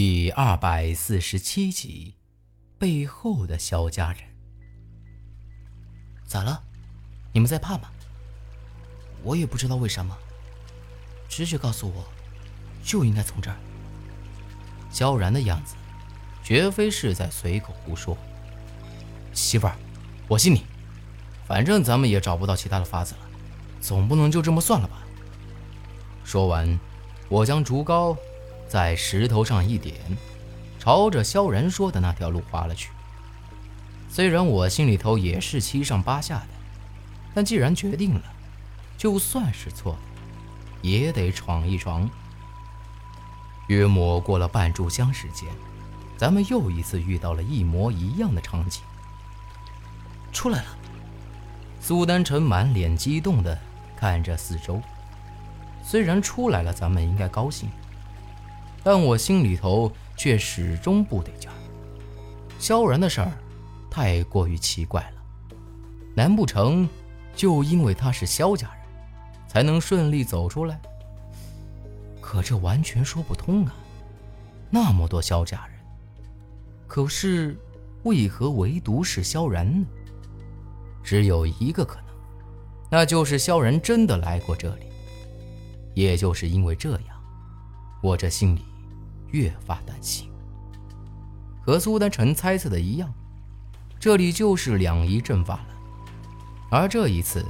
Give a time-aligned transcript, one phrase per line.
[0.00, 2.14] 第二百四十七集，
[2.78, 4.20] 背后的萧家人。
[6.24, 6.62] 咋了？
[7.32, 7.90] 你们在怕吗？
[9.24, 10.16] 我也不知道为什么，
[11.28, 12.04] 直觉告诉我，
[12.84, 13.56] 就应该从这儿。
[14.88, 15.74] 萧然的样子，
[16.44, 18.16] 绝非是在随口胡说。
[19.32, 19.74] 媳妇儿，
[20.28, 20.64] 我信你。
[21.44, 23.20] 反正咱们也找不到其他的法子了，
[23.80, 25.02] 总不能就这么算了吧？
[26.22, 26.78] 说完，
[27.28, 28.16] 我将竹篙
[28.68, 29.96] 在石头上一点，
[30.78, 32.90] 朝着萧然说的那条路划了去。
[34.10, 36.48] 虽然我心里头也是七上八下的，
[37.34, 38.22] 但既然决定了，
[38.96, 39.98] 就算是错了，
[40.82, 42.08] 也得闯一闯。
[43.68, 45.48] 约莫过了半炷香时间，
[46.16, 48.82] 咱们又一次遇到了一模一样的场景。
[50.32, 50.68] 出来了。
[51.80, 53.56] 苏丹臣满脸激动的
[53.96, 54.80] 看着四周。
[55.82, 57.68] 虽然出来了，咱们应该高兴，
[58.82, 61.54] 但我心里头却始终不得劲儿。
[62.58, 63.32] 萧然的事儿
[63.90, 65.56] 太过于奇怪了，
[66.14, 66.88] 难不成
[67.34, 68.82] 就因为他是萧家人，
[69.46, 70.80] 才能顺利走出来？
[72.20, 73.74] 可这完全说不通啊！
[74.70, 75.78] 那么多萧家人，
[76.86, 77.56] 可是
[78.02, 79.86] 为何唯独是萧然呢？
[81.02, 82.14] 只有一个可能，
[82.90, 84.86] 那就是萧然真的来过这里。
[85.94, 87.17] 也就是因为这样，
[88.00, 88.64] 我这心里
[89.30, 90.30] 越发担心。
[91.60, 93.12] 和苏丹臣猜测的一样，
[94.00, 95.68] 这里就是两仪阵法了。
[96.70, 97.44] 而这一次，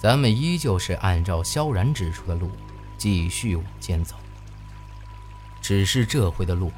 [0.00, 2.50] 咱们依旧是按照萧然指出的路
[2.98, 4.16] 继续往前走。
[5.60, 6.70] 只是这回的路，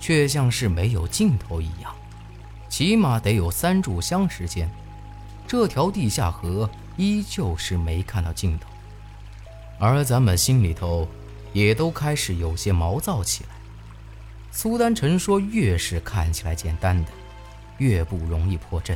[0.00, 1.94] 却像是没有尽头一样，
[2.68, 4.68] 起码得有三炷香时间。
[5.46, 8.68] 这条地下河依旧是没看到尽头，
[9.78, 11.06] 而咱们心里头
[11.56, 13.50] 也都开始有些毛躁起来。
[14.52, 17.10] 苏丹臣说：“越是看起来简单的，
[17.78, 18.94] 越不容易破阵。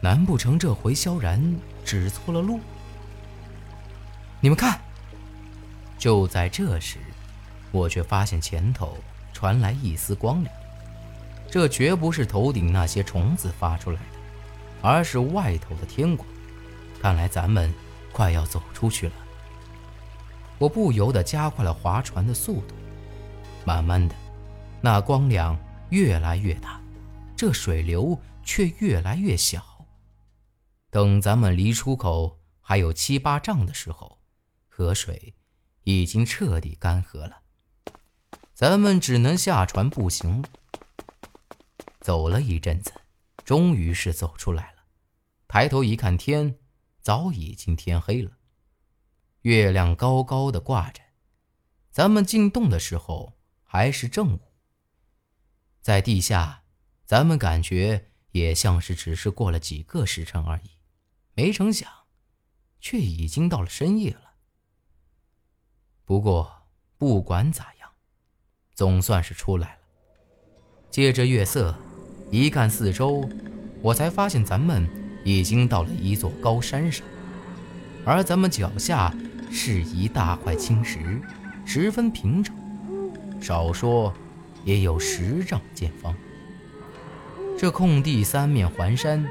[0.00, 1.40] 难不成这回萧然
[1.84, 2.58] 指错了路？”
[4.42, 4.80] 你们看，
[5.96, 6.98] 就在这时，
[7.70, 8.98] 我却发现前头
[9.32, 10.52] 传来一丝光亮，
[11.48, 14.18] 这绝不是头顶那些虫子发出来的。
[14.82, 16.28] 而是外头的天光，
[17.00, 17.72] 看来咱们
[18.10, 19.12] 快要走出去了。
[20.62, 22.74] 我不由得加快了划船的速度，
[23.66, 24.14] 慢慢的，
[24.80, 25.58] 那光亮
[25.90, 26.80] 越来越大，
[27.36, 29.60] 这水流却越来越小。
[30.88, 34.20] 等咱们离出口还有七八丈的时候，
[34.68, 35.34] 河水
[35.82, 37.40] 已经彻底干涸了，
[38.54, 40.44] 咱们只能下船步行。
[42.00, 42.92] 走了一阵子，
[43.44, 44.84] 终于是走出来了。
[45.48, 46.54] 抬头一看，天
[47.00, 48.30] 早已经天黑了，
[49.42, 51.00] 月亮高高的挂着。
[51.90, 54.40] 咱们进洞的时候还是正午，
[55.80, 56.62] 在地下，
[57.04, 60.70] 咱们感觉也像是只是过了几个时辰而已，
[61.34, 61.88] 没成想，
[62.80, 64.32] 却已经到了深夜了。
[66.04, 66.64] 不过
[66.98, 67.90] 不管咋样，
[68.74, 69.80] 总算是出来了。
[70.90, 71.78] 借着月色，
[72.30, 73.28] 一看四周，
[73.82, 74.88] 我才发现咱们。
[75.24, 77.06] 已经到了一座高山上，
[78.04, 79.14] 而咱们脚下
[79.52, 81.20] 是一大块青石，
[81.64, 82.54] 十分平整，
[83.40, 84.12] 少说
[84.64, 86.14] 也有十丈见方。
[87.58, 89.24] 这空地三面环山，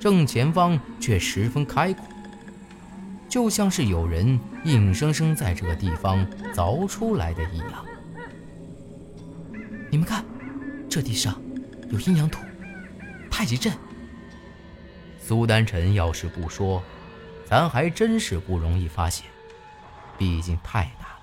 [0.00, 2.02] 正前方却十分开阔，
[3.28, 7.84] 就像是有人硬生生在这个地方凿出来的一样。
[9.90, 10.24] 你们看，
[10.88, 11.40] 这地上
[11.90, 12.40] 有阴阳土，
[13.30, 13.72] 太极阵。
[15.20, 16.82] 苏丹臣要是不说，
[17.44, 19.26] 咱还真是不容易发现，
[20.18, 21.18] 毕竟太大了。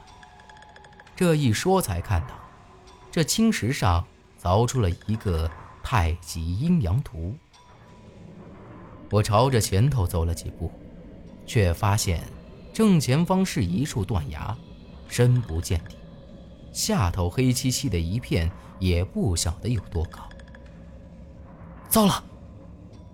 [1.16, 2.30] 这一说才看到，
[3.12, 4.04] 这青石上
[4.42, 5.52] 凿出了一个
[5.84, 7.36] 太极阴阳图。
[9.12, 10.72] 我朝着前头走了几步，
[11.46, 12.24] 却发现
[12.74, 14.58] 正前方是一处断崖，
[15.08, 15.96] 深不见底，
[16.74, 20.28] 下头黑漆漆的一片，也不晓得有多高。
[21.88, 22.24] 糟了！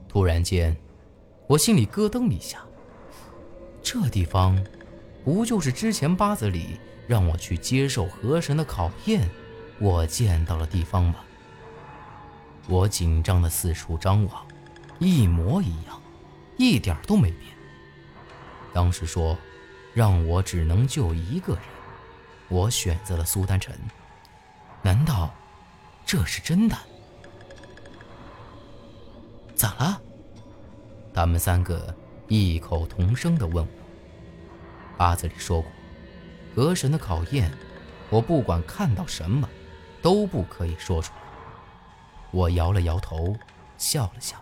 [0.08, 0.76] 突然间，
[1.46, 2.60] 我心里咯噔一下。
[3.84, 4.58] 这地方，
[5.24, 9.30] 不就是之前八子里让我去接受河神的考验，
[9.80, 11.16] 我见到的地方吗？
[12.68, 14.46] 我紧张的四处张望，
[15.00, 16.02] 一模一样，
[16.58, 17.52] 一点都没变。
[18.74, 19.38] 当时说，
[19.94, 21.64] 让我只能救一个人，
[22.48, 23.78] 我选择了苏丹臣。
[24.82, 25.34] 难道
[26.06, 26.78] 这是真的？
[29.56, 30.02] 咋了？
[31.14, 31.94] 他们三个
[32.28, 33.81] 异口同声地问我。
[35.02, 35.72] 八字里说过，
[36.56, 37.52] 河神的考验，
[38.12, 39.50] 我不管看到什么，
[40.00, 41.22] 都不可以说出来。
[42.30, 43.36] 我摇了摇头，
[43.80, 44.38] 笑了笑，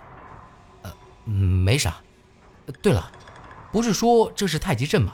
[0.81, 0.93] 呃，
[1.31, 1.95] 没啥。
[2.81, 3.09] 对了，
[3.71, 5.13] 不是说这是太极阵吗？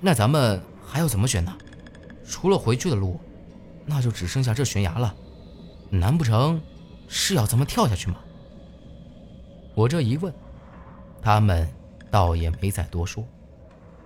[0.00, 1.56] 那咱们还要怎么选呢？
[2.26, 3.20] 除了回去的路，
[3.86, 5.14] 那就只剩下这悬崖了。
[5.90, 6.60] 难不成
[7.06, 8.16] 是要咱们跳下去吗？
[9.76, 10.34] 我这一问，
[11.22, 11.72] 他们
[12.10, 13.24] 倒也没再多说。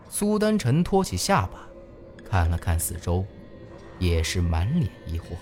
[0.09, 1.67] 苏丹臣托起下巴，
[2.29, 3.25] 看了看四周，
[3.99, 5.37] 也是满脸疑惑。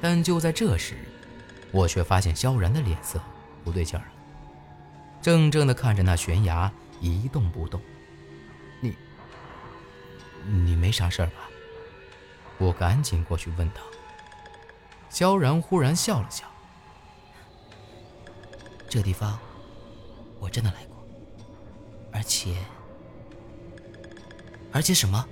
[0.00, 0.96] 但就在这时，
[1.70, 3.20] 我却发现萧然的脸色
[3.62, 4.12] 不对劲儿了，
[5.22, 6.70] 怔怔地看着那悬崖
[7.00, 7.80] 一动不动。
[8.80, 8.96] 你，
[10.46, 11.48] 你没啥事儿吧？
[12.58, 13.80] 我赶紧过去问道。
[15.10, 16.44] 萧然忽然笑了笑
[18.88, 19.38] ：“这地方
[20.38, 20.96] 我真的来过，
[22.12, 22.56] 而且……
[24.74, 25.26] 而且什么？”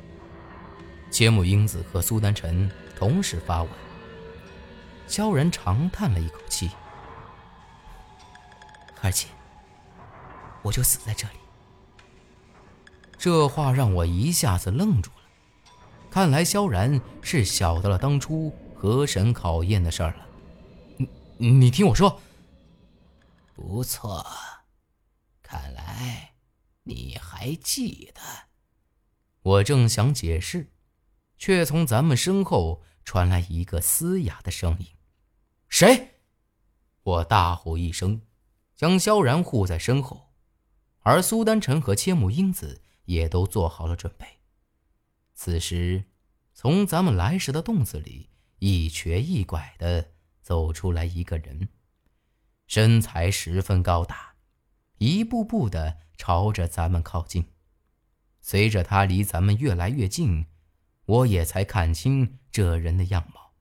[1.12, 3.70] 千木英子和苏丹臣同时发问。
[5.06, 6.70] 萧然长叹了一口气，
[9.02, 9.28] 而且，
[10.62, 11.34] 我就死在这里。
[13.18, 15.16] 这话让我一下子愣住了。
[16.10, 20.26] 看来萧然是晓得了当初河神考验的事儿了。
[21.36, 22.20] 你，你听我说。
[23.54, 24.26] 不错，
[25.42, 26.32] 看来
[26.84, 28.20] 你还记得。
[29.42, 30.72] 我正想解释，
[31.36, 34.86] 却从咱们身后传来一个嘶哑的声音。
[35.68, 36.20] 谁？
[37.02, 38.22] 我大吼一声，
[38.76, 40.32] 将萧然护在身后，
[41.00, 44.26] 而苏丹臣和千木英子也都做好了准备。
[45.34, 46.04] 此时，
[46.54, 48.30] 从咱们来时的洞子里
[48.60, 51.68] 一瘸一拐的走出来一个人，
[52.68, 54.36] 身材十分高大，
[54.98, 57.44] 一步步的朝着咱们靠近。
[58.42, 60.44] 随着他离咱们越来越近，
[61.06, 63.52] 我也才看清这人的样貌。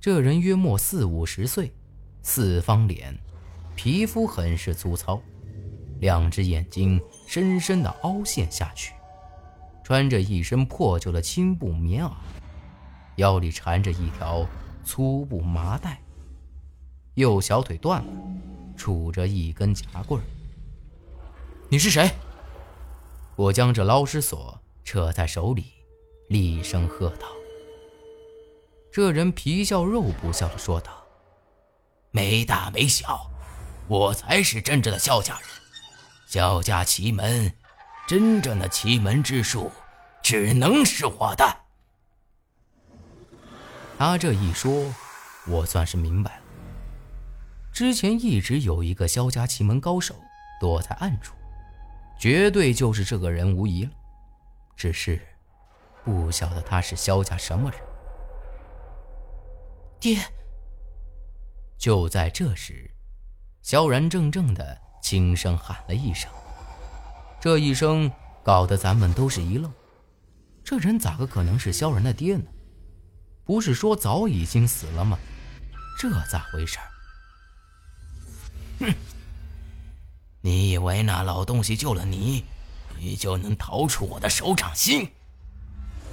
[0.00, 1.72] 这人约莫四五十岁，
[2.22, 3.18] 四方脸，
[3.74, 5.20] 皮肤很是粗糙，
[6.00, 8.94] 两只眼睛深深的凹陷下去，
[9.82, 12.12] 穿着一身破旧的青布棉袄，
[13.16, 14.46] 腰里缠着一条
[14.84, 16.00] 粗布麻袋，
[17.14, 18.12] 右小腿断了，
[18.76, 20.22] 杵着一根夹棍。
[21.68, 22.08] 你是谁？
[23.36, 25.72] 我将这捞尸索扯在手里，
[26.28, 27.26] 厉声喝道。
[28.92, 31.06] 这人皮笑肉不笑的说道
[32.12, 33.30] ：“没大没小，
[33.88, 35.48] 我才是真正的萧家人。
[36.26, 37.54] 萧家奇门，
[38.06, 39.72] 真正的奇门之术，
[40.22, 41.56] 只能是我的。”
[43.96, 44.92] 他这一说，
[45.46, 46.42] 我算是明白了。
[47.72, 50.14] 之前一直有一个萧家奇门高手
[50.60, 51.34] 躲在暗处，
[52.22, 53.90] 绝对就是这个人无疑了。
[54.76, 55.20] 只是，
[56.04, 57.80] 不晓得他是萧家什么人。
[59.98, 60.20] 爹！
[61.76, 62.88] 就在这时，
[63.60, 66.30] 萧然怔怔的轻声喊了一声。
[67.40, 68.08] 这一声
[68.44, 69.74] 搞得咱们都是一愣。
[70.62, 72.44] 这人咋个可能是萧然的爹呢？
[73.44, 75.18] 不是说早已经死了吗？
[75.98, 76.78] 这咋回事？
[78.78, 78.94] 哼！
[80.42, 82.44] 你以为那老东西救了你，
[82.98, 85.10] 你就能逃出我的手掌心？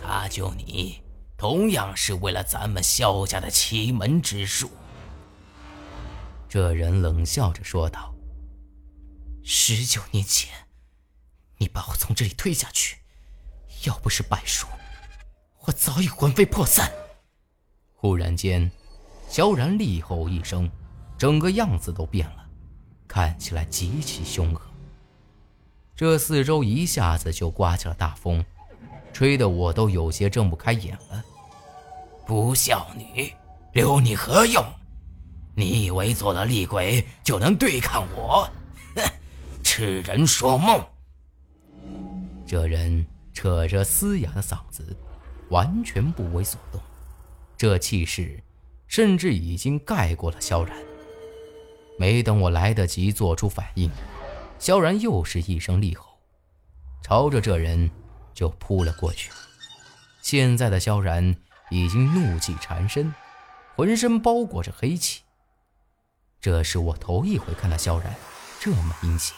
[0.02, 1.02] 他救你。
[1.36, 4.70] 同样是为了咱们萧家的奇门之术。
[6.50, 8.14] 这人冷笑着说道
[9.42, 10.50] ：“十九年前，
[11.58, 12.98] 你把我从这里推下去，
[13.86, 14.68] 要不是败术，
[15.62, 16.92] 我早已魂飞魄散。”
[17.96, 18.70] 忽然间，
[19.30, 20.70] 萧然厉吼一声，
[21.18, 22.39] 整个样子都变了，
[23.10, 24.62] 看起来极其凶恶。
[25.96, 28.46] 这四周一下子就刮起了大风。
[29.12, 31.22] 吹得我都有些睁不开眼了。
[32.26, 33.34] 不孝女，
[33.74, 34.64] 留你何用？
[35.56, 38.48] 你以为做了厉鬼就能对抗我？
[38.96, 39.02] 哼，
[39.64, 40.82] 痴人说梦！
[42.46, 44.96] 这人扯着嘶哑的嗓子，
[45.50, 46.80] 完全不为所动，
[47.58, 48.42] 这气势
[48.88, 50.78] 甚至已经盖过了萧然。
[52.00, 53.92] 没等我来得及做出反应，
[54.58, 56.18] 萧然又是一声厉吼，
[57.04, 57.92] 朝着这人。
[58.32, 59.30] 就扑了过去。
[60.22, 61.36] 现在的萧然
[61.70, 63.14] 已经怒气缠身，
[63.76, 65.24] 浑身包裹着黑气。
[66.40, 68.16] 这是我头一回看到萧然
[68.62, 69.36] 这么阴险，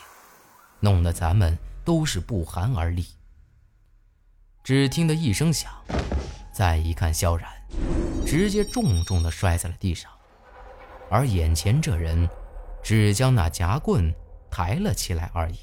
[0.82, 3.08] 弄得咱们都是不寒而栗。
[4.64, 5.72] 只听得一声响，
[6.54, 7.50] 再一看，萧然
[8.24, 10.12] 直接重重的摔在了地上，
[11.10, 12.30] 而眼前这人
[12.84, 14.14] 只将那夹棍
[14.50, 15.58] 抬了起来而已。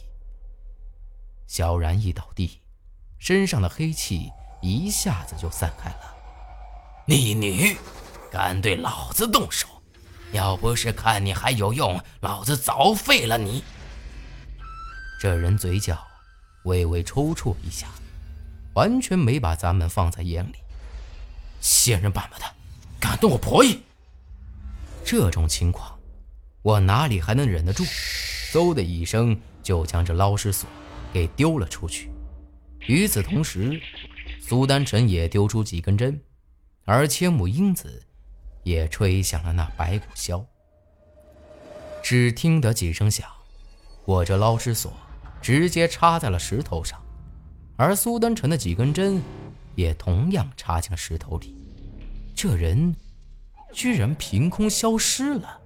[1.46, 2.60] 萧然一倒地。
[3.18, 4.30] 身上的黑气
[4.62, 6.16] 一下子就散开了，
[7.04, 7.76] 逆女，
[8.30, 9.66] 敢对老子动手！
[10.30, 13.64] 要不是看你还有用，老子早废了你！
[15.20, 15.98] 这人嘴角
[16.62, 17.88] 微微抽搐一下，
[18.75, 20.58] 完全没把咱们放在眼里。
[21.60, 22.46] 仙人板板的，
[23.00, 23.82] 敢动我婆姨！
[25.04, 25.98] 这种情况，
[26.62, 27.85] 我哪里还能忍得住？
[28.53, 30.69] 嗖的一声，就将这捞尸索
[31.12, 32.11] 给丢了出去。
[32.87, 33.81] 与此同时，
[34.41, 36.21] 苏丹臣也丢出几根针，
[36.85, 38.03] 而千木英子。
[38.65, 40.45] 也吹响了那白骨箫。
[42.03, 43.27] 只听得几声响，
[44.05, 44.93] 我这捞尸索
[45.41, 47.00] 直接插在了石头上，
[47.77, 49.23] 而苏丹臣的几根针
[49.75, 51.55] 也同样插进了石头里。
[52.35, 52.95] 这人
[53.73, 55.61] 居然凭空消失了。